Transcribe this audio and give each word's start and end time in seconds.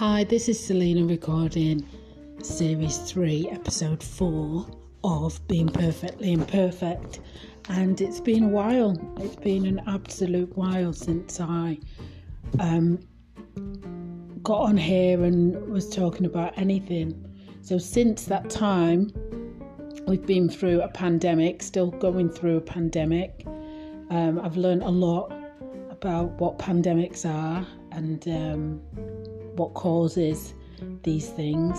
Hi, 0.00 0.24
this 0.24 0.48
is 0.48 0.58
Selena 0.58 1.04
recording 1.04 1.86
series 2.42 2.96
3, 3.00 3.50
episode 3.50 4.02
4 4.02 4.66
of 5.04 5.46
Being 5.46 5.68
Perfectly 5.68 6.32
Imperfect. 6.32 7.20
And 7.68 8.00
it's 8.00 8.18
been 8.18 8.44
a 8.44 8.48
while, 8.48 8.96
it's 9.18 9.36
been 9.36 9.66
an 9.66 9.82
absolute 9.86 10.56
while 10.56 10.94
since 10.94 11.38
I 11.38 11.78
um, 12.58 12.98
got 14.42 14.60
on 14.60 14.78
here 14.78 15.22
and 15.22 15.70
was 15.70 15.90
talking 15.90 16.24
about 16.24 16.56
anything. 16.56 17.22
So, 17.60 17.76
since 17.76 18.24
that 18.24 18.48
time, 18.48 19.12
we've 20.06 20.24
been 20.24 20.48
through 20.48 20.80
a 20.80 20.88
pandemic, 20.88 21.62
still 21.62 21.90
going 21.90 22.30
through 22.30 22.56
a 22.56 22.62
pandemic. 22.62 23.42
Um, 24.08 24.40
I've 24.42 24.56
learned 24.56 24.82
a 24.82 24.88
lot 24.88 25.30
about 25.90 26.30
what 26.40 26.58
pandemics 26.58 27.28
are 27.28 27.66
and 27.92 28.26
um, 28.28 28.80
what 29.60 29.74
causes 29.74 30.54
these 31.02 31.28
things. 31.28 31.78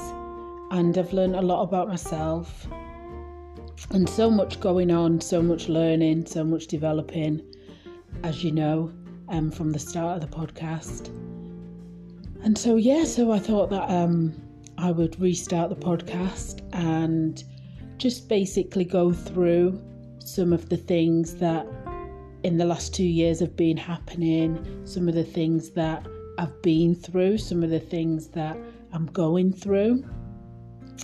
And 0.70 0.96
I've 0.96 1.14
learned 1.14 1.36
a 1.36 1.42
lot 1.42 1.64
about 1.64 1.88
myself 1.88 2.68
and 3.90 4.08
so 4.08 4.30
much 4.30 4.60
going 4.60 4.92
on, 4.92 5.20
so 5.20 5.42
much 5.42 5.68
learning, 5.68 6.28
so 6.28 6.44
much 6.44 6.68
developing, 6.68 7.42
as 8.24 8.44
you 8.44 8.52
know, 8.52 8.94
um, 9.30 9.50
from 9.50 9.72
the 9.72 9.80
start 9.80 10.22
of 10.22 10.30
the 10.30 10.38
podcast. 10.38 11.08
And 12.44 12.56
so, 12.56 12.76
yeah, 12.76 13.04
so 13.04 13.32
I 13.32 13.40
thought 13.40 13.72
that 13.72 13.90
um, 13.90 14.34
I 14.78 14.92
would 14.92 15.20
restart 15.20 15.72
the 15.72 15.76
podcast 15.76 16.62
and 16.74 17.44
just 17.98 18.30
basically 18.30 18.86
go 18.86 19.12
through 19.12 19.82
some 20.20 20.54
of 20.54 20.70
the 20.70 20.78
things 20.78 21.36
that 21.38 21.66
in 22.44 22.58
the 22.58 22.66
last 22.66 22.94
two 22.94 23.04
years 23.04 23.40
have 23.40 23.56
been 23.56 23.78
happening, 23.78 24.82
some 24.86 25.08
of 25.08 25.16
the 25.16 25.24
things 25.24 25.72
that 25.72 26.06
I've 26.42 26.60
been 26.64 26.96
through, 26.96 27.38
some 27.38 27.62
of 27.62 27.70
the 27.70 27.80
things 27.80 28.30
that 28.30 28.58
I'm 28.94 29.06
going 29.06 29.54
through. 29.54 30.04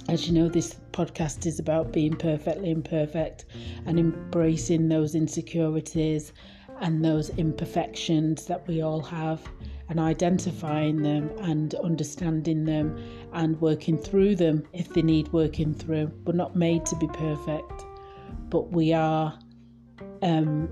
As 0.10 0.28
you 0.28 0.34
know, 0.34 0.50
this 0.50 0.78
podcast 0.94 1.46
is 1.46 1.60
about 1.60 1.94
being 1.94 2.16
perfectly 2.16 2.72
imperfect 2.72 3.46
and 3.86 4.00
embracing 4.00 4.90
those 4.90 5.14
insecurities 5.14 6.34
and 6.82 7.06
those 7.06 7.30
imperfections 7.38 8.48
that 8.48 8.68
we 8.68 8.82
all 8.82 9.00
have 9.02 9.48
and 9.90 10.00
identifying 10.00 11.04
them 11.04 11.30
and 11.42 11.76
understanding 11.76 12.66
them 12.66 13.00
and 13.34 13.62
working 13.62 13.96
through 13.96 14.38
them 14.38 14.68
if 14.74 14.92
they 14.96 15.04
need 15.04 15.32
working 15.34 15.72
through. 15.72 16.12
We're 16.26 16.34
not 16.34 16.56
made 16.56 16.84
to 16.88 16.96
be 16.96 17.08
perfect, 17.10 17.86
but 18.50 18.72
we 18.72 18.92
are 18.92 19.38
um, 20.24 20.68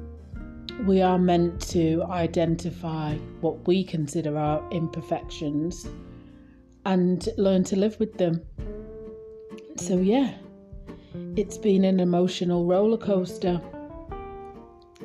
we 0.85 1.01
are 1.01 1.17
meant 1.17 1.61
to 1.69 2.03
identify 2.09 3.15
what 3.41 3.67
we 3.67 3.83
consider 3.83 4.37
our 4.37 4.63
imperfections 4.71 5.87
and 6.85 7.29
learn 7.37 7.63
to 7.63 7.75
live 7.75 7.99
with 7.99 8.17
them. 8.17 8.41
So, 9.77 9.97
yeah, 9.97 10.35
it's 11.35 11.57
been 11.57 11.85
an 11.85 11.99
emotional 11.99 12.65
roller 12.65 12.97
coaster 12.97 13.61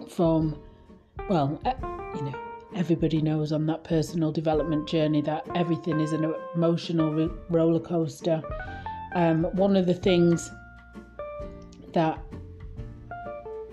from, 0.08 0.60
well, 1.28 1.60
you 2.14 2.22
know, 2.22 2.34
everybody 2.74 3.20
knows 3.20 3.52
on 3.52 3.66
that 3.66 3.84
personal 3.84 4.32
development 4.32 4.88
journey 4.88 5.22
that 5.22 5.46
everything 5.54 6.00
is 6.00 6.12
an 6.12 6.34
emotional 6.54 7.30
roller 7.48 7.80
coaster. 7.80 8.42
Um, 9.14 9.44
one 9.52 9.76
of 9.76 9.86
the 9.86 9.94
things 9.94 10.50
that 11.92 12.22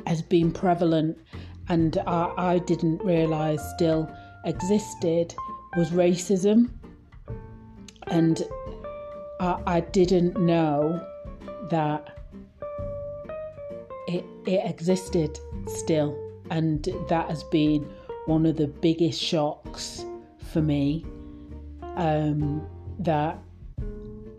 has 0.07 0.21
been 0.21 0.51
prevalent 0.51 1.17
and 1.69 1.97
I, 2.07 2.33
I 2.37 2.59
didn't 2.59 3.03
realise 3.03 3.61
still 3.75 4.09
existed 4.45 5.33
was 5.75 5.91
racism. 5.91 6.69
And 8.07 8.41
I, 9.39 9.61
I 9.67 9.79
didn't 9.81 10.39
know 10.39 11.05
that 11.69 12.17
it, 14.07 14.25
it 14.45 14.61
existed 14.65 15.37
still. 15.67 16.17
And 16.49 16.87
that 17.09 17.29
has 17.29 17.43
been 17.43 17.89
one 18.25 18.45
of 18.45 18.55
the 18.55 18.67
biggest 18.67 19.21
shocks 19.21 20.05
for 20.51 20.61
me 20.61 21.05
um, 21.95 22.65
that 22.99 23.39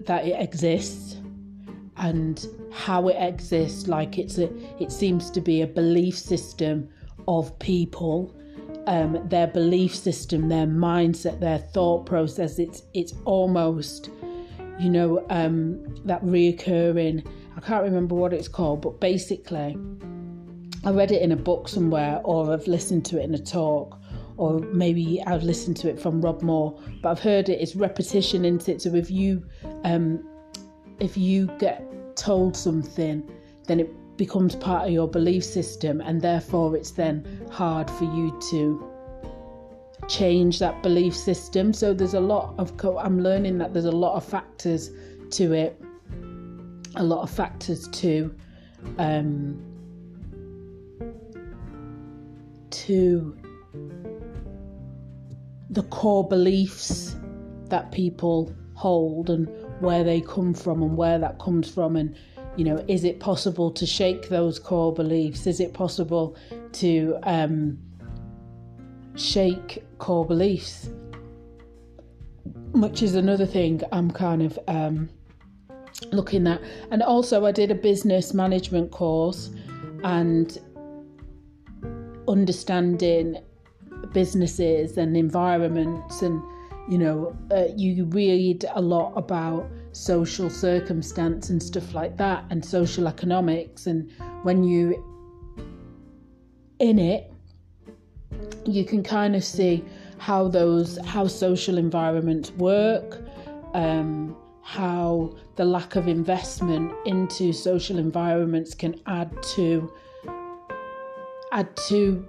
that 0.06 0.24
it 0.26 0.40
exists 0.40 1.16
and 1.98 2.46
how 2.72 3.08
it 3.08 3.16
exists 3.20 3.88
like 3.88 4.18
it's 4.18 4.38
a 4.38 4.50
it 4.82 4.90
seems 4.90 5.30
to 5.30 5.40
be 5.40 5.60
a 5.62 5.66
belief 5.66 6.16
system 6.16 6.88
of 7.26 7.58
people, 7.58 8.34
um, 8.86 9.26
their 9.28 9.46
belief 9.46 9.94
system, 9.94 10.48
their 10.48 10.66
mindset, 10.66 11.40
their 11.40 11.58
thought 11.58 12.06
process. 12.06 12.58
It's 12.58 12.82
it's 12.94 13.14
almost, 13.24 14.10
you 14.78 14.90
know, 14.90 15.24
um, 15.30 15.84
that 16.04 16.22
reoccurring. 16.24 17.26
I 17.56 17.60
can't 17.60 17.82
remember 17.82 18.14
what 18.14 18.32
it's 18.32 18.48
called, 18.48 18.82
but 18.82 19.00
basically, 19.00 19.76
I 20.84 20.90
read 20.90 21.10
it 21.10 21.22
in 21.22 21.32
a 21.32 21.36
book 21.36 21.68
somewhere, 21.68 22.20
or 22.24 22.52
I've 22.52 22.66
listened 22.66 23.04
to 23.06 23.20
it 23.20 23.24
in 23.24 23.34
a 23.34 23.38
talk, 23.38 23.98
or 24.36 24.60
maybe 24.60 25.20
I've 25.26 25.42
listened 25.42 25.76
to 25.78 25.88
it 25.90 26.00
from 26.00 26.20
Rob 26.20 26.40
Moore. 26.42 26.80
But 27.02 27.10
I've 27.10 27.20
heard 27.20 27.48
it. 27.48 27.60
It's 27.60 27.74
repetition, 27.74 28.44
isn't 28.44 28.68
it? 28.68 28.82
So 28.82 28.94
if 28.94 29.10
you 29.10 29.44
um, 29.84 30.24
if 31.00 31.16
you 31.16 31.46
get 31.58 31.82
told 32.16 32.56
something, 32.56 33.28
then 33.66 33.80
it 33.80 33.90
becomes 34.18 34.54
part 34.56 34.86
of 34.86 34.92
your 34.92 35.08
belief 35.08 35.42
system, 35.42 36.02
and 36.02 36.20
therefore 36.20 36.76
it's 36.76 36.90
then 36.90 37.24
hard 37.50 37.88
for 37.88 38.04
you 38.04 38.38
to 38.50 38.84
change 40.08 40.58
that 40.58 40.82
belief 40.82 41.16
system. 41.16 41.72
So 41.72 41.94
there's 41.94 42.14
a 42.14 42.20
lot 42.20 42.54
of, 42.58 42.72
I'm 42.84 43.22
learning 43.22 43.56
that 43.58 43.72
there's 43.72 43.86
a 43.86 43.90
lot 43.90 44.16
of 44.16 44.24
factors 44.24 44.90
to 45.30 45.52
it, 45.52 45.80
a 46.96 47.02
lot 47.02 47.22
of 47.22 47.30
factors 47.30 47.88
to, 47.88 48.34
um, 48.98 49.62
to 52.70 53.36
the 55.70 55.82
core 55.84 56.26
beliefs 56.26 57.16
that 57.68 57.92
people 57.92 58.52
hold 58.74 59.28
and 59.30 59.48
where 59.80 60.02
they 60.02 60.20
come 60.20 60.54
from 60.54 60.82
and 60.82 60.96
where 60.96 61.18
that 61.18 61.38
comes 61.38 61.70
from 61.70 61.96
and 61.96 62.16
you 62.58 62.64
know, 62.64 62.84
is 62.88 63.04
it 63.04 63.20
possible 63.20 63.70
to 63.70 63.86
shake 63.86 64.28
those 64.28 64.58
core 64.58 64.92
beliefs? 64.92 65.46
Is 65.46 65.60
it 65.60 65.72
possible 65.72 66.36
to 66.72 67.16
um, 67.22 67.78
shake 69.14 69.84
core 69.98 70.26
beliefs? 70.26 70.90
Which 72.72 73.00
is 73.00 73.14
another 73.14 73.46
thing 73.46 73.80
I'm 73.92 74.10
kind 74.10 74.42
of 74.42 74.58
um, 74.66 75.08
looking 76.10 76.48
at. 76.48 76.60
And 76.90 77.00
also, 77.00 77.46
I 77.46 77.52
did 77.52 77.70
a 77.70 77.76
business 77.76 78.34
management 78.34 78.90
course 78.90 79.50
and 80.02 80.58
understanding 82.26 83.38
businesses 84.12 84.98
and 84.98 85.16
environments 85.16 86.22
and 86.22 86.42
you 86.88 86.96
know, 86.96 87.36
uh, 87.50 87.66
you 87.76 88.06
read 88.06 88.64
a 88.74 88.80
lot 88.80 89.12
about 89.14 89.70
social 89.92 90.50
circumstance 90.50 91.50
and 91.50 91.62
stuff 91.62 91.94
like 91.94 92.16
that, 92.16 92.44
and 92.50 92.64
social 92.64 93.08
economics. 93.08 93.86
And 93.86 94.10
when 94.42 94.64
you 94.64 95.04
in 96.78 96.98
it, 96.98 97.32
you 98.64 98.84
can 98.84 99.02
kind 99.02 99.34
of 99.34 99.44
see 99.44 99.84
how 100.18 100.48
those 100.48 100.98
how 101.04 101.26
social 101.26 101.78
environments 101.78 102.50
work, 102.52 103.20
um, 103.74 104.36
how 104.62 105.36
the 105.56 105.64
lack 105.64 105.96
of 105.96 106.08
investment 106.08 106.92
into 107.06 107.52
social 107.52 107.98
environments 107.98 108.74
can 108.74 109.00
add 109.06 109.30
to 109.54 109.92
add 111.52 111.74
to 111.76 112.26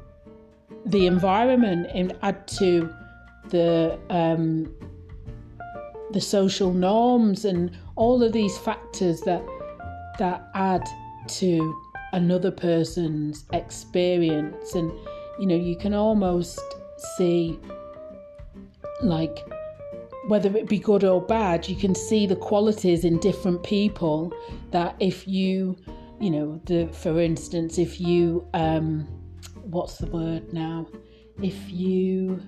the 0.85 1.05
environment 1.05 1.87
and 1.93 2.15
add 2.21 2.47
to 2.47 2.89
the 3.49 3.99
um, 4.09 4.73
the 6.11 6.21
social 6.21 6.73
norms 6.73 7.45
and 7.45 7.77
all 7.95 8.23
of 8.23 8.33
these 8.33 8.57
factors 8.57 9.21
that 9.21 9.43
that 10.17 10.49
add 10.53 10.83
to 11.27 11.75
another 12.13 12.51
person's 12.51 13.45
experience. 13.53 14.75
And 14.75 14.91
you 15.39 15.45
know 15.45 15.55
you 15.55 15.75
can 15.77 15.93
almost 15.93 16.59
see 17.17 17.59
like 19.01 19.47
whether 20.27 20.55
it 20.57 20.67
be 20.67 20.77
good 20.77 21.03
or 21.05 21.21
bad 21.21 21.67
you 21.67 21.75
can 21.75 21.95
see 21.95 22.27
the 22.27 22.35
qualities 22.35 23.05
in 23.05 23.17
different 23.19 23.63
people 23.63 24.33
that 24.71 24.93
if 24.99 25.25
you 25.25 25.77
you 26.19 26.29
know 26.29 26.61
the 26.65 26.87
for 26.87 27.19
instance 27.19 27.77
if 27.77 28.01
you 28.01 28.45
um 28.53 29.07
what's 29.69 29.97
the 29.97 30.07
word 30.07 30.51
now? 30.51 30.87
If 31.41 31.55
you 31.69 32.41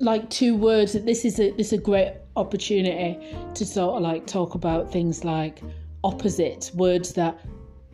like 0.00 0.28
two 0.30 0.56
words 0.56 0.94
that 0.94 1.06
this 1.06 1.24
is 1.24 1.38
a 1.38 1.50
this 1.52 1.68
is 1.68 1.72
a 1.74 1.82
great 1.82 2.14
opportunity 2.36 3.18
to 3.54 3.64
sort 3.64 3.96
of 3.96 4.02
like 4.02 4.26
talk 4.26 4.54
about 4.54 4.90
things 4.90 5.24
like 5.24 5.60
opposites 6.02 6.72
words 6.74 7.12
that 7.12 7.38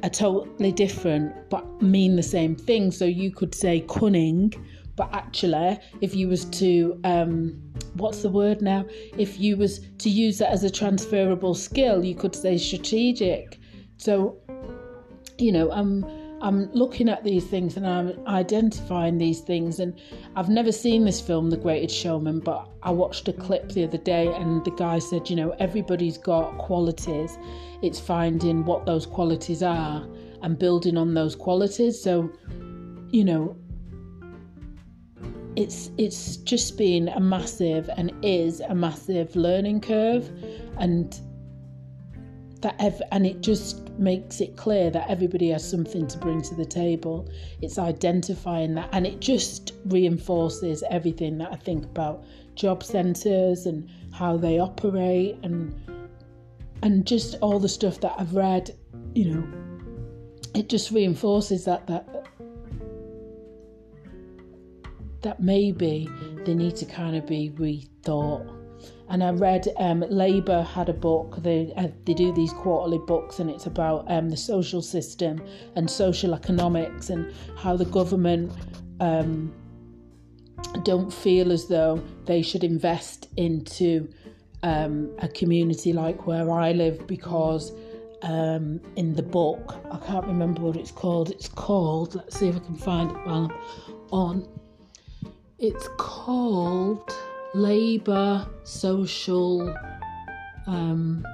are 0.03 0.11
totally 0.11 0.71
different 0.71 1.35
but 1.51 1.65
mean 1.83 2.17
the 2.17 2.23
same 2.23 2.55
thing. 2.55 2.91
So 2.91 3.05
you 3.05 3.31
could 3.31 3.55
say 3.55 3.85
cunning 3.89 4.55
but 4.95 5.13
actually 5.13 5.79
if 6.01 6.15
you 6.15 6.29
was 6.29 6.47
to 6.47 6.99
um, 7.05 7.61
what's 7.95 8.23
the 8.23 8.31
word 8.31 8.63
now? 8.63 8.87
If 9.19 9.41
you 9.41 9.57
was 9.57 9.81
to 9.99 10.09
use 10.09 10.39
that 10.39 10.51
as 10.51 10.65
a 10.65 10.71
transferable 10.71 11.55
skill 11.55 12.05
you 12.05 12.15
could 12.15 12.35
say 12.35 12.57
strategic. 12.57 13.59
So 13.97 14.39
you 15.39 15.53
know 15.53 15.71
i'm 15.71 16.03
i'm 16.43 16.71
looking 16.73 17.09
at 17.09 17.25
these 17.25 17.45
things 17.45 17.77
and 17.77 17.87
i'm 17.87 18.13
identifying 18.27 19.19
these 19.19 19.41
things 19.41 19.81
and 19.81 20.01
i've 20.37 20.49
never 20.49 20.73
seen 20.73 21.05
this 21.05 21.21
film 21.21 21.51
the 21.51 21.57
greatest 21.57 21.95
showman 21.95 22.41
but 22.41 22.69
i 22.83 22.91
watched 22.91 23.29
a 23.29 23.33
clip 23.33 23.69
the 23.71 23.85
other 23.85 23.99
day 23.99 24.33
and 24.35 24.65
the 24.65 24.71
guy 24.73 24.99
said 24.99 25.29
you 25.31 25.37
know 25.37 25.55
everybody's 25.59 26.19
got 26.19 26.59
qualities. 26.59 27.39
It's 27.83 28.01
finding 28.01 28.65
what 28.65 28.87
those 28.87 29.07
qualities 29.07 29.63
are 29.63 30.07
and 30.43 30.59
building 30.59 30.97
on 30.97 31.15
those 31.15 31.37
qualities. 31.37 32.01
So 32.01 32.31
you 33.11 33.25
know 33.25 33.57
it's 35.55 35.91
it's 35.97 36.37
just 36.39 36.77
been 36.77 37.09
a 37.09 37.21
massive 37.21 37.89
and 37.97 38.13
is 38.23 38.61
a 38.61 38.75
massive 38.75 39.35
learning 39.37 39.81
curve 39.81 40.31
and 40.79 41.21
that 42.67 42.75
ev- 42.81 43.03
and 43.13 43.25
it 43.25 43.41
just 43.43 43.89
makes 43.91 44.41
it 44.41 44.57
clear 44.57 44.91
that 44.91 45.09
everybody 45.09 45.51
has 45.51 45.69
something 45.69 46.05
to 46.09 46.19
bring 46.19 46.43
to 46.43 46.53
the 46.57 46.65
table 46.65 47.29
it's 47.63 47.79
identifying 47.79 48.75
that 48.75 48.89
and 48.91 49.07
it 49.07 49.21
just 49.21 49.75
reinforces 49.85 50.83
everything 50.91 51.39
that 51.39 51.53
i 51.53 51.55
think 51.55 51.85
about 51.85 52.25
job 52.57 52.83
centres 52.83 53.67
and 53.67 53.89
how 54.13 54.37
they 54.37 54.59
operate 54.59 55.39
and 55.45 55.73
and 56.83 57.07
just 57.07 57.37
all 57.41 57.61
the 57.61 57.69
stuff 57.69 58.01
that 58.01 58.13
i've 58.19 58.35
read 58.35 58.77
you 59.15 59.27
know 59.33 59.47
it 60.57 60.69
just 60.69 60.91
reinforces 60.91 61.65
that 61.67 61.87
that 61.87 62.27
that 65.23 65.41
maybe 65.41 66.09
they 66.45 66.55
need 66.55 66.77
to 66.77 66.85
kind 66.85 67.17
of 67.17 67.27
be 67.27 67.51
rethought. 67.51 68.56
And 69.09 69.23
I 69.23 69.31
read 69.31 69.69
um, 69.79 70.05
Labour 70.09 70.63
had 70.63 70.89
a 70.89 70.93
book. 70.93 71.37
They 71.43 71.73
uh, 71.77 71.89
they 72.05 72.15
do 72.15 72.33
these 72.33 72.53
quarterly 72.53 72.99
books, 73.07 73.39
and 73.39 73.49
it's 73.49 73.67
about 73.67 74.11
um, 74.11 74.29
the 74.29 74.37
social 74.37 74.83
system 74.83 75.43
and 75.77 75.89
social 75.91 76.35
economics 76.35 77.11
and 77.11 77.33
how 77.57 77.77
the 77.77 77.85
government 77.85 78.53
um, 79.01 79.55
don't 80.83 81.13
feel 81.13 81.53
as 81.53 81.69
though 81.69 82.03
they 82.25 82.43
should 82.43 82.65
invest 82.65 83.29
into 83.37 84.09
um, 84.63 85.15
a 85.19 85.29
community 85.29 85.93
like 85.93 86.27
where 86.27 86.51
I 86.51 86.73
live 86.73 87.07
because 87.07 87.73
um, 88.23 88.81
in 88.97 89.15
the 89.15 89.23
book 89.23 89.77
I 89.91 89.99
can't 89.99 90.27
remember 90.27 90.63
what 90.63 90.77
it's 90.77 90.91
called. 90.91 91.31
It's 91.31 91.49
called. 91.49 92.17
Let's 92.17 92.39
see 92.39 92.49
if 92.49 92.57
I 92.57 92.61
can 92.61 92.77
find 92.77 93.11
it 93.11 93.17
while 93.25 93.45
I'm 93.45 93.97
on 94.11 94.49
it's 95.59 95.89
called 95.97 97.17
Labour 97.57 98.47
Social 98.65 99.75
um, 100.67 101.27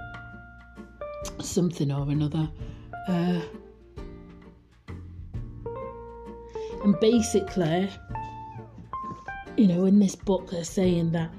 something 1.41 1.91
or 1.91 2.09
another. 2.09 2.49
Uh, 3.09 3.41
and 6.85 6.99
basically, 7.01 7.91
you 9.57 9.67
know, 9.67 9.85
in 9.85 9.99
this 9.99 10.15
book, 10.15 10.51
they're 10.51 10.65
saying 10.65 11.11
that 11.11 11.31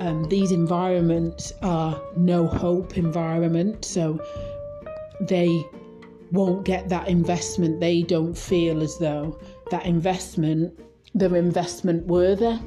um, 0.00 0.24
these 0.24 0.52
environments 0.52 1.52
are 1.62 2.00
no 2.16 2.46
hope 2.46 2.96
environment, 2.96 3.84
so 3.84 4.18
they 5.20 5.64
won't 6.32 6.64
get 6.64 6.88
that 6.88 7.08
investment. 7.08 7.78
They 7.78 8.02
don't 8.02 8.36
feel 8.36 8.82
as 8.82 8.96
though 8.98 9.38
that 9.70 9.84
investment 9.84 10.80
they're 11.14 11.36
investment 11.36 12.06
worthy. 12.06 12.58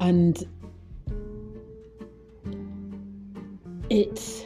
And 0.00 0.42
it's 3.88 4.44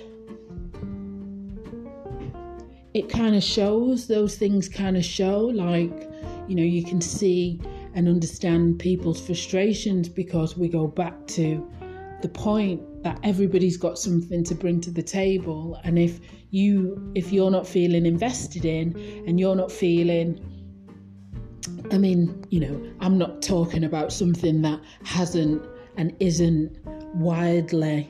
it 2.92 3.08
kind 3.08 3.34
of 3.34 3.42
shows 3.42 4.06
those 4.06 4.36
things 4.36 4.68
kind 4.68 4.96
of 4.96 5.04
show 5.04 5.38
like 5.46 6.10
you 6.48 6.54
know 6.54 6.62
you 6.62 6.84
can 6.84 7.00
see 7.00 7.60
and 7.94 8.08
understand 8.08 8.78
people's 8.78 9.20
frustrations 9.24 10.08
because 10.08 10.56
we 10.56 10.68
go 10.68 10.86
back 10.86 11.26
to 11.26 11.68
the 12.22 12.28
point 12.28 12.82
that 13.02 13.18
everybody's 13.22 13.76
got 13.76 13.98
something 13.98 14.44
to 14.44 14.54
bring 14.54 14.80
to 14.80 14.90
the 14.90 15.02
table. 15.02 15.80
And 15.84 15.98
if 15.98 16.20
you 16.50 17.12
if 17.14 17.32
you're 17.32 17.50
not 17.50 17.66
feeling 17.66 18.06
invested 18.06 18.64
in 18.64 18.96
and 19.26 19.40
you're 19.40 19.56
not 19.56 19.72
feeling 19.72 20.59
I 21.92 21.98
mean, 21.98 22.44
you 22.50 22.60
know, 22.60 22.92
I'm 23.00 23.18
not 23.18 23.42
talking 23.42 23.82
about 23.82 24.12
something 24.12 24.62
that 24.62 24.80
hasn't 25.04 25.62
and 25.96 26.14
isn't 26.20 26.78
widely 27.14 28.08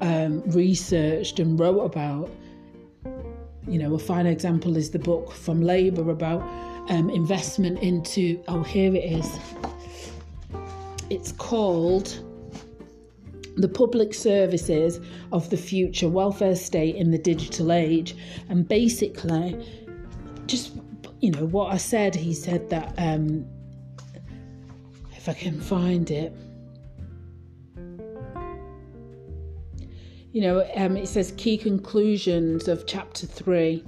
um, 0.00 0.42
researched 0.50 1.38
and 1.38 1.60
wrote 1.60 1.80
about. 1.80 2.30
You 3.68 3.78
know, 3.78 3.94
a 3.94 3.98
fine 3.98 4.26
example 4.26 4.76
is 4.76 4.90
the 4.90 4.98
book 4.98 5.32
from 5.32 5.60
Labour 5.60 6.10
about 6.10 6.40
um, 6.90 7.10
investment 7.10 7.78
into, 7.80 8.42
oh, 8.48 8.62
here 8.62 8.94
it 8.94 9.04
is. 9.04 9.38
It's 11.10 11.32
called 11.32 12.24
The 13.56 13.68
Public 13.68 14.14
Services 14.14 14.98
of 15.30 15.50
the 15.50 15.58
Future 15.58 16.08
Welfare 16.08 16.56
State 16.56 16.96
in 16.96 17.10
the 17.10 17.18
Digital 17.18 17.70
Age. 17.70 18.16
And 18.48 18.66
basically, 18.66 19.62
just 20.46 20.72
you 21.20 21.30
know 21.30 21.44
what 21.44 21.72
I 21.72 21.76
said. 21.76 22.14
He 22.14 22.34
said 22.34 22.70
that 22.70 22.94
um, 22.96 23.46
if 25.12 25.28
I 25.28 25.34
can 25.34 25.60
find 25.60 26.10
it, 26.10 26.34
you 30.32 30.40
know, 30.40 30.66
um, 30.76 30.96
it 30.96 31.08
says 31.08 31.32
key 31.36 31.58
conclusions 31.58 32.68
of 32.68 32.86
chapter 32.86 33.26
three. 33.26 33.84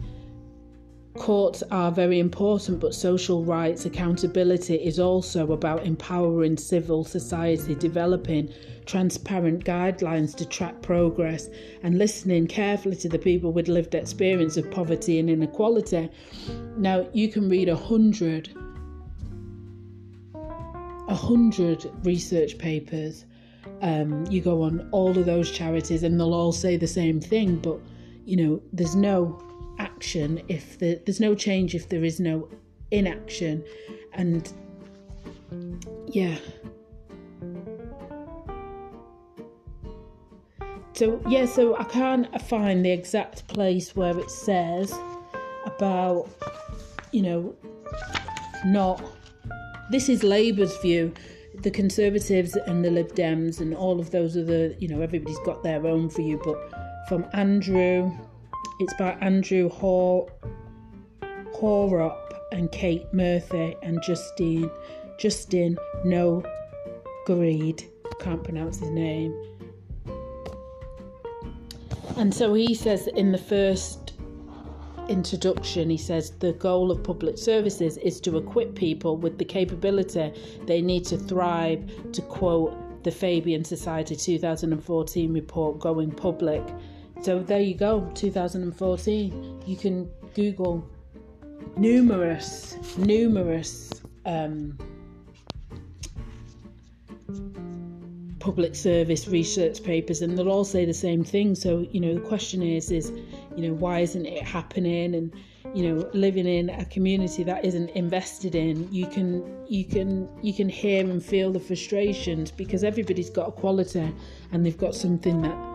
Courts 1.14 1.62
are 1.70 1.92
very 1.92 2.18
important, 2.18 2.80
but 2.80 2.94
social 2.94 3.44
rights 3.44 3.84
accountability 3.84 4.76
is 4.76 4.98
also 4.98 5.52
about 5.52 5.84
empowering 5.84 6.56
civil 6.56 7.04
society, 7.04 7.74
developing 7.74 8.50
transparent 8.86 9.62
guidelines 9.62 10.34
to 10.36 10.46
track 10.46 10.80
progress, 10.80 11.50
and 11.82 11.98
listening 11.98 12.46
carefully 12.46 12.96
to 12.96 13.10
the 13.10 13.18
people 13.18 13.52
with 13.52 13.68
lived 13.68 13.94
experience 13.94 14.56
of 14.56 14.70
poverty 14.70 15.18
and 15.18 15.28
inequality. 15.28 16.08
Now, 16.78 17.06
you 17.12 17.28
can 17.28 17.46
read 17.50 17.68
a 17.68 17.76
hundred, 17.76 18.48
a 21.08 21.14
hundred 21.14 21.90
research 22.04 22.56
papers. 22.56 23.26
Um, 23.82 24.24
you 24.30 24.40
go 24.40 24.62
on 24.62 24.88
all 24.92 25.16
of 25.16 25.26
those 25.26 25.50
charities, 25.50 26.04
and 26.04 26.18
they'll 26.18 26.32
all 26.32 26.52
say 26.52 26.78
the 26.78 26.86
same 26.86 27.20
thing, 27.20 27.56
but 27.56 27.78
you 28.24 28.36
know, 28.36 28.62
there's 28.72 28.96
no 28.96 29.38
action 30.02 30.42
if 30.48 30.80
the, 30.80 31.00
there's 31.06 31.20
no 31.20 31.32
change 31.32 31.76
if 31.76 31.88
there 31.88 32.02
is 32.02 32.18
no 32.18 32.48
inaction. 32.90 33.64
And 34.14 34.52
yeah. 36.08 36.36
So 40.94 41.22
yeah 41.28 41.46
so 41.46 41.76
i 41.76 41.84
can't 41.84 42.28
find 42.42 42.84
the 42.84 42.90
exact 42.90 43.46
place 43.48 43.96
where 43.96 44.16
it 44.18 44.30
says 44.30 44.92
about 45.64 46.28
you 47.12 47.22
know 47.22 47.54
not 48.66 49.02
this 49.90 50.08
is 50.08 50.22
labour's 50.22 50.76
view. 50.78 51.12
The 51.62 51.70
conservatives 51.70 52.56
and 52.66 52.84
the 52.84 52.90
lib 52.90 53.14
dems 53.14 53.60
and 53.60 53.74
all 53.74 54.00
of 54.00 54.10
those 54.10 54.36
other 54.36 54.74
you 54.78 54.88
know 54.88 55.00
everybody's 55.00 55.44
got 55.44 55.62
their 55.62 55.86
own 55.86 56.10
view 56.10 56.40
but 56.44 56.58
from 57.08 57.24
andrew 57.32 58.10
it's 58.80 58.94
by 58.94 59.12
Andrew 59.20 59.68
Hor- 59.68 60.30
Harrop 61.60 62.34
and 62.52 62.70
Kate 62.72 63.12
Murphy 63.12 63.76
and 63.82 64.02
Justine 64.02 64.70
Justin 65.18 65.78
No 66.04 66.42
Greed. 67.26 67.84
Can't 68.18 68.42
pronounce 68.42 68.78
his 68.78 68.90
name. 68.90 69.34
And 72.16 72.34
so 72.34 72.54
he 72.54 72.74
says 72.74 73.06
in 73.06 73.32
the 73.32 73.38
first 73.38 74.14
introduction, 75.08 75.90
he 75.90 75.96
says 75.96 76.30
the 76.38 76.52
goal 76.54 76.90
of 76.90 77.02
public 77.02 77.38
services 77.38 77.96
is 77.98 78.20
to 78.20 78.36
equip 78.36 78.74
people 78.74 79.16
with 79.16 79.38
the 79.38 79.44
capability 79.44 80.32
they 80.66 80.82
need 80.82 81.04
to 81.06 81.18
thrive, 81.18 81.90
to 82.12 82.22
quote 82.22 82.74
the 83.04 83.10
Fabian 83.10 83.64
Society 83.64 84.14
2014 84.14 85.32
report, 85.32 85.78
Going 85.80 86.10
Public. 86.10 86.62
So 87.22 87.38
there 87.38 87.60
you 87.60 87.76
go, 87.76 88.10
2014. 88.14 89.62
You 89.64 89.76
can 89.76 90.10
Google 90.34 90.84
numerous, 91.76 92.76
numerous 92.98 93.92
um, 94.26 94.76
public 98.40 98.74
service 98.74 99.28
research 99.28 99.84
papers, 99.84 100.20
and 100.20 100.36
they'll 100.36 100.50
all 100.50 100.64
say 100.64 100.84
the 100.84 100.92
same 100.92 101.22
thing. 101.22 101.54
So 101.54 101.86
you 101.92 102.00
know, 102.00 102.14
the 102.14 102.20
question 102.20 102.60
is, 102.60 102.90
is 102.90 103.12
you 103.54 103.68
know, 103.68 103.74
why 103.74 104.00
isn't 104.00 104.26
it 104.26 104.42
happening? 104.42 105.14
And 105.14 105.32
you 105.74 105.88
know 105.88 106.10
living 106.12 106.46
in 106.46 106.70
a 106.70 106.84
community 106.86 107.44
that 107.44 107.64
isn't 107.64 107.88
invested 107.90 108.54
in 108.54 108.92
you 108.92 109.06
can 109.06 109.64
you 109.68 109.84
can 109.84 110.28
you 110.42 110.52
can 110.52 110.68
hear 110.68 111.08
and 111.08 111.24
feel 111.24 111.50
the 111.50 111.60
frustrations 111.60 112.50
because 112.50 112.84
everybody's 112.84 113.30
got 113.30 113.48
a 113.48 113.52
quality 113.52 114.12
and 114.50 114.66
they've 114.66 114.76
got 114.76 114.94
something 114.94 115.40
that 115.40 115.71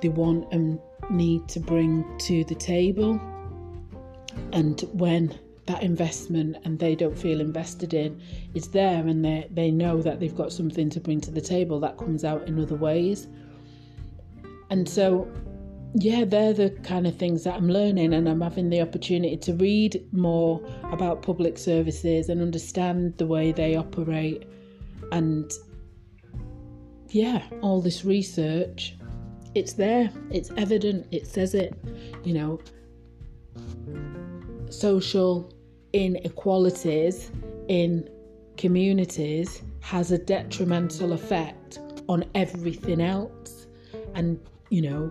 they 0.00 0.08
want 0.08 0.44
um, 0.52 0.52
and 0.52 0.80
need 1.10 1.48
to 1.48 1.60
bring 1.60 2.04
to 2.18 2.44
the 2.44 2.54
table 2.54 3.20
and 4.52 4.82
when 4.92 5.38
that 5.66 5.82
investment 5.82 6.56
and 6.64 6.78
they 6.78 6.94
don't 6.94 7.18
feel 7.18 7.40
invested 7.40 7.94
in 7.94 8.20
is 8.54 8.68
there 8.68 9.06
and 9.06 9.24
they 9.24 9.46
they 9.50 9.70
know 9.70 10.00
that 10.02 10.20
they've 10.20 10.36
got 10.36 10.52
something 10.52 10.88
to 10.90 11.00
bring 11.00 11.20
to 11.20 11.30
the 11.30 11.40
table 11.40 11.78
that 11.80 11.96
comes 11.96 12.24
out 12.24 12.46
in 12.48 12.58
other 12.58 12.76
ways 12.76 13.28
and 14.70 14.88
so 14.88 15.28
yeah, 15.94 16.24
they're 16.24 16.52
the 16.52 16.70
kind 16.82 17.06
of 17.06 17.16
things 17.16 17.44
that 17.44 17.54
I'm 17.54 17.68
learning, 17.68 18.12
and 18.12 18.28
I'm 18.28 18.40
having 18.40 18.68
the 18.68 18.82
opportunity 18.82 19.36
to 19.38 19.54
read 19.54 20.06
more 20.12 20.60
about 20.92 21.22
public 21.22 21.56
services 21.56 22.28
and 22.28 22.42
understand 22.42 23.16
the 23.16 23.26
way 23.26 23.52
they 23.52 23.76
operate. 23.76 24.44
And 25.12 25.50
yeah, 27.08 27.42
all 27.62 27.80
this 27.80 28.04
research, 28.04 28.97
it's 29.54 29.72
there, 29.72 30.10
it's 30.30 30.50
evident, 30.56 31.06
it 31.10 31.26
says 31.26 31.54
it, 31.54 31.74
you 32.24 32.34
know, 32.34 32.60
social 34.70 35.52
inequalities 35.92 37.30
in 37.68 38.08
communities 38.56 39.62
has 39.80 40.12
a 40.12 40.18
detrimental 40.18 41.12
effect 41.12 41.78
on 42.08 42.24
everything 42.34 43.00
else. 43.00 43.66
And, 44.14 44.40
you 44.70 44.82
know, 44.82 45.10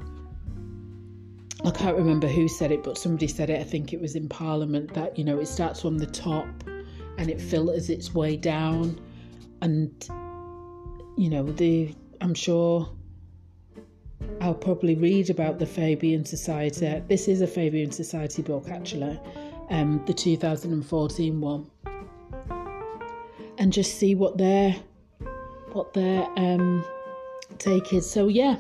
I 1.66 1.72
can't 1.72 1.98
remember 1.98 2.28
who 2.28 2.48
said 2.48 2.72
it, 2.72 2.84
but 2.84 2.98
somebody 2.98 3.28
said 3.28 3.50
it. 3.50 3.60
I 3.60 3.64
think 3.64 3.92
it 3.92 4.00
was 4.00 4.16
in 4.16 4.30
Parliament 4.30 4.94
that 4.94 5.18
you 5.18 5.24
know 5.24 5.40
it 5.40 5.48
starts 5.48 5.82
from 5.82 5.98
the 5.98 6.06
top 6.06 6.48
and 7.18 7.30
it 7.30 7.42
filters 7.42 7.90
its 7.90 8.14
way 8.14 8.38
down, 8.38 9.00
and 9.62 9.92
you 11.18 11.30
know 11.30 11.44
the 11.44 11.96
I'm 12.22 12.36
sure 12.36 12.90
I'll 14.42 14.54
probably 14.54 14.96
read 14.96 15.30
about 15.30 15.60
the 15.60 15.66
Fabian 15.66 16.26
Society. 16.26 17.02
This 17.08 17.28
is 17.28 17.42
a 17.42 17.48
Fabian 17.48 17.92
Society 17.92 18.42
book 18.42 18.70
actually, 18.70 19.20
um, 19.70 20.04
the 20.06 20.14
2014 20.14 21.42
one, 21.42 21.70
and 23.58 23.74
just 23.74 23.98
see 23.98 24.16
what 24.16 24.38
their 24.38 24.76
what 25.74 25.94
their 25.94 26.28
um, 26.38 26.86
take 27.58 27.94
is. 27.94 28.10
So 28.10 28.28
yeah, 28.28 28.58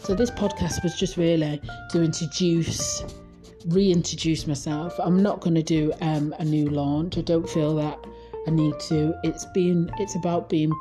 so 0.00 0.14
this 0.14 0.30
podcast 0.30 0.82
was 0.82 0.98
just 0.98 1.16
really 1.16 1.60
to 1.90 2.02
introduce, 2.02 3.04
reintroduce 3.66 4.46
myself. 4.46 4.98
I'm 4.98 5.22
not 5.22 5.40
going 5.40 5.54
to 5.54 5.62
do 5.62 5.92
um, 6.00 6.34
a 6.38 6.44
new 6.44 6.68
launch. 6.68 7.18
I 7.18 7.22
don't 7.22 7.48
feel 7.48 7.74
that 7.76 7.98
I 8.46 8.50
need 8.50 8.78
to. 8.88 9.14
It's 9.22 9.46
been 9.54 9.90
it's 9.98 10.16
about 10.16 10.48
being 10.48 10.72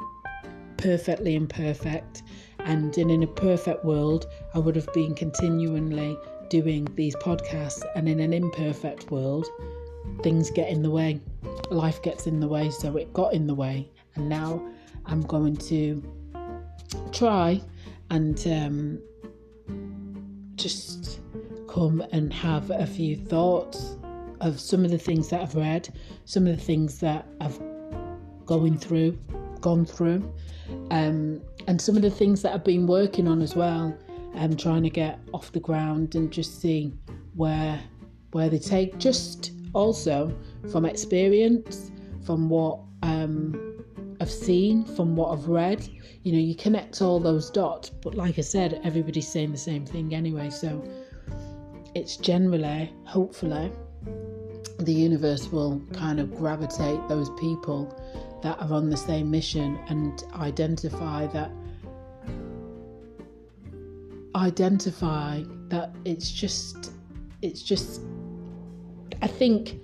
perfectly 0.77 1.35
imperfect, 1.35 2.23
and 2.69 2.95
in, 2.99 3.09
in 3.09 3.23
a 3.23 3.27
perfect 3.27 3.83
world, 3.83 4.27
I 4.53 4.59
would 4.59 4.75
have 4.75 4.93
been 4.93 5.15
continually 5.15 6.15
doing 6.49 6.87
these 6.93 7.15
podcasts. 7.15 7.83
And 7.95 8.07
in 8.07 8.19
an 8.19 8.31
imperfect 8.31 9.09
world, 9.09 9.47
things 10.21 10.51
get 10.51 10.69
in 10.69 10.83
the 10.83 10.91
way, 10.91 11.19
life 11.71 11.99
gets 12.03 12.27
in 12.27 12.39
the 12.39 12.47
way. 12.47 12.69
So 12.69 12.95
it 12.95 13.11
got 13.11 13.33
in 13.33 13.47
the 13.47 13.55
way, 13.55 13.89
and 14.13 14.29
now 14.29 14.63
I'm 15.07 15.21
going 15.21 15.57
to 15.57 16.03
try 17.11 17.59
and 18.11 18.39
um, 18.47 19.01
just 20.53 21.21
come 21.67 22.03
and 22.11 22.31
have 22.31 22.69
a 22.69 22.85
few 22.85 23.15
thoughts 23.15 23.97
of 24.41 24.59
some 24.59 24.85
of 24.85 24.91
the 24.91 24.99
things 24.99 25.29
that 25.29 25.41
I've 25.41 25.55
read, 25.55 25.89
some 26.25 26.45
of 26.45 26.55
the 26.55 26.63
things 26.63 26.99
that 26.99 27.27
I've 27.41 27.59
going 28.45 28.77
through, 28.77 29.17
gone 29.61 29.85
through, 29.85 30.31
um, 30.91 31.41
and 31.67 31.81
some 31.81 31.95
of 31.95 32.01
the 32.01 32.11
things 32.11 32.41
that 32.41 32.53
I've 32.53 32.63
been 32.63 32.87
working 32.87 33.27
on 33.27 33.41
as 33.41 33.55
well. 33.55 33.97
I'm 34.35 34.51
um, 34.51 34.57
trying 34.57 34.83
to 34.83 34.91
get 34.91 35.19
off 35.33 35.51
the 35.51 35.59
ground 35.59 36.13
and 36.15 36.31
just 36.31 36.61
see 36.61 36.93
where 37.35 37.79
where 38.31 38.49
they 38.49 38.59
take. 38.59 38.97
Just 38.97 39.51
also 39.73 40.33
from 40.71 40.85
experience, 40.85 41.91
from 42.25 42.49
what 42.49 42.79
um, 43.01 43.83
I've 44.21 44.31
seen, 44.31 44.85
from 44.85 45.15
what 45.15 45.31
I've 45.31 45.47
read, 45.47 45.87
you 46.23 46.31
know, 46.33 46.39
you 46.39 46.55
connect 46.55 47.01
all 47.01 47.19
those 47.19 47.49
dots. 47.49 47.89
But 47.89 48.15
like 48.15 48.37
I 48.37 48.41
said, 48.41 48.81
everybody's 48.83 49.27
saying 49.27 49.51
the 49.51 49.57
same 49.57 49.85
thing 49.85 50.13
anyway. 50.13 50.49
So 50.49 50.83
it's 51.95 52.17
generally, 52.17 52.93
hopefully, 53.05 53.71
the 54.79 54.93
universe 54.93 55.51
will 55.51 55.81
kind 55.93 56.19
of 56.19 56.35
gravitate 56.35 56.99
those 57.07 57.29
people 57.39 57.99
that 58.41 58.59
are 58.61 58.73
on 58.73 58.89
the 58.89 58.97
same 58.97 59.29
mission 59.31 59.79
and 59.87 60.23
identify 60.35 61.27
that 61.27 61.51
identify 64.35 65.43
that 65.69 65.93
it's 66.05 66.31
just 66.31 66.91
it's 67.41 67.61
just 67.61 68.01
I 69.21 69.27
think 69.27 69.79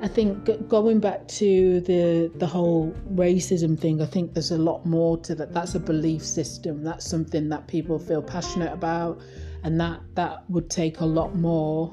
I 0.00 0.06
think 0.06 0.68
going 0.68 1.00
back 1.00 1.26
to 1.28 1.80
the 1.80 2.30
the 2.36 2.46
whole 2.46 2.94
racism 3.14 3.78
thing, 3.78 4.00
I 4.00 4.06
think 4.06 4.32
there's 4.32 4.52
a 4.52 4.58
lot 4.58 4.86
more 4.86 5.18
to 5.18 5.34
that. 5.34 5.52
That's 5.52 5.74
a 5.74 5.80
belief 5.80 6.24
system. 6.24 6.84
That's 6.84 7.08
something 7.08 7.48
that 7.48 7.66
people 7.66 7.98
feel 7.98 8.22
passionate 8.22 8.72
about, 8.72 9.20
and 9.64 9.80
that 9.80 10.00
that 10.14 10.48
would 10.48 10.70
take 10.70 11.00
a 11.00 11.04
lot 11.04 11.34
more. 11.34 11.92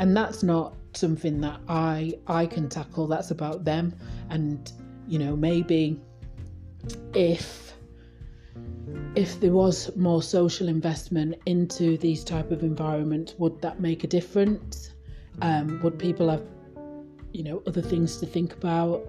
And 0.00 0.16
that's 0.16 0.42
not 0.42 0.74
something 0.94 1.40
that 1.42 1.60
I 1.68 2.14
I 2.26 2.46
can 2.46 2.68
tackle. 2.68 3.06
That's 3.06 3.30
about 3.30 3.64
them. 3.64 3.94
And 4.30 4.70
you 5.08 5.18
know 5.18 5.36
maybe 5.36 6.00
if 7.14 7.74
if 9.14 9.40
there 9.40 9.52
was 9.52 9.94
more 9.96 10.22
social 10.22 10.68
investment 10.68 11.34
into 11.46 11.96
these 11.98 12.22
type 12.22 12.50
of 12.50 12.62
environments, 12.62 13.34
would 13.38 13.60
that 13.62 13.80
make 13.80 14.04
a 14.04 14.06
difference? 14.06 14.92
Um, 15.42 15.80
would 15.82 15.98
people 15.98 16.28
have 16.28 16.42
you 17.32 17.42
know, 17.42 17.62
other 17.66 17.82
things 17.82 18.16
to 18.18 18.26
think 18.26 18.54
about. 18.54 19.06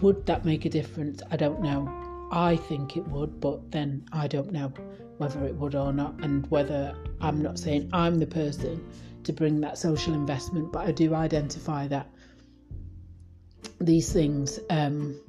Would 0.00 0.26
that 0.26 0.44
make 0.44 0.64
a 0.64 0.68
difference? 0.70 1.22
I 1.30 1.36
don't 1.36 1.60
know. 1.60 1.88
I 2.32 2.56
think 2.56 2.96
it 2.96 3.06
would, 3.08 3.40
but 3.40 3.70
then 3.70 4.04
I 4.12 4.26
don't 4.26 4.50
know 4.50 4.72
whether 5.18 5.44
it 5.44 5.54
would 5.54 5.74
or 5.74 5.92
not, 5.92 6.14
and 6.22 6.50
whether 6.50 6.96
I'm 7.20 7.40
not 7.40 7.58
saying 7.58 7.90
I'm 7.92 8.18
the 8.18 8.26
person 8.26 8.84
to 9.22 9.32
bring 9.32 9.60
that 9.60 9.78
social 9.78 10.14
investment, 10.14 10.72
but 10.72 10.86
I 10.86 10.90
do 10.90 11.14
identify 11.14 11.86
that 11.88 12.10
these 13.84 14.12
things, 14.12 14.60
um, 14.70 15.20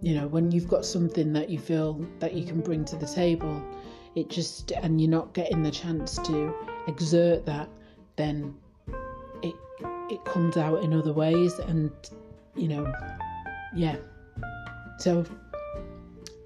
you 0.00 0.14
know, 0.14 0.26
when 0.26 0.52
you've 0.52 0.68
got 0.68 0.84
something 0.84 1.32
that 1.32 1.48
you 1.50 1.58
feel 1.58 2.04
that 2.18 2.34
you 2.34 2.44
can 2.44 2.60
bring 2.60 2.84
to 2.86 2.96
the 2.96 3.06
table, 3.06 3.62
it 4.14 4.28
just, 4.28 4.70
and 4.70 5.00
you're 5.00 5.10
not 5.10 5.34
getting 5.34 5.62
the 5.62 5.70
chance 5.70 6.16
to 6.18 6.54
exert 6.86 7.44
that, 7.46 7.68
then 8.16 8.54
it 10.10 10.24
comes 10.24 10.56
out 10.56 10.82
in 10.82 10.92
other 10.92 11.12
ways 11.12 11.58
and 11.58 11.90
you 12.54 12.68
know 12.68 12.92
yeah. 13.74 13.96
So 14.98 15.24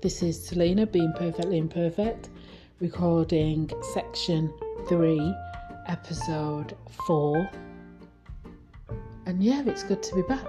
this 0.02 0.22
is 0.22 0.42
selena 0.42 0.86
being 0.86 1.12
perfectly 1.16 1.58
imperfect 1.58 2.30
recording 2.80 3.70
section 3.92 4.52
3 4.88 5.34
episode 5.88 6.76
4 7.06 7.50
and 9.26 9.42
yeah 9.42 9.62
it's 9.66 9.82
good 9.82 10.02
to 10.02 10.14
be 10.14 10.22
back 10.22 10.46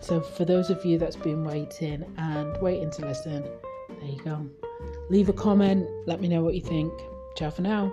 so 0.00 0.20
for 0.20 0.44
those 0.44 0.70
of 0.70 0.84
you 0.84 0.98
that's 0.98 1.16
been 1.16 1.44
waiting 1.44 2.04
and 2.18 2.60
waiting 2.60 2.90
to 2.90 3.06
listen 3.06 3.42
there 4.00 4.08
you 4.08 4.22
go. 4.22 4.46
Leave 5.08 5.28
a 5.28 5.32
comment 5.32 5.86
let 6.06 6.20
me 6.20 6.28
know 6.28 6.42
what 6.42 6.54
you 6.54 6.62
think. 6.62 6.92
Ciao 7.36 7.50
for 7.50 7.62
now 7.62 7.92